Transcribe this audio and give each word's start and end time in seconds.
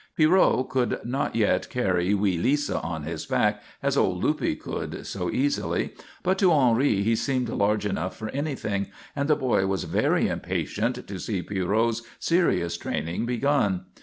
Pierrot 0.17 0.67
could 0.69 0.99
not 1.05 1.35
yet 1.35 1.69
carry 1.69 2.15
wee 2.15 2.35
Lisa 2.35 2.79
on 2.81 3.03
his 3.03 3.27
back 3.27 3.61
as 3.83 3.95
old 3.95 4.23
Luppe 4.23 4.59
could 4.59 5.05
so 5.05 5.29
easily, 5.29 5.93
but 6.23 6.39
to 6.39 6.51
Henri 6.51 7.03
he 7.03 7.15
seemed 7.15 7.49
large 7.49 7.85
enough 7.85 8.17
for 8.17 8.29
anything, 8.29 8.87
and 9.15 9.29
the 9.29 9.35
boy 9.35 9.67
was 9.67 9.83
very 9.83 10.27
impatient 10.27 11.05
to 11.07 11.19
see 11.19 11.43
Pierrot's 11.43 12.01
serious 12.19 12.77
training 12.77 13.27
begun. 13.27 13.85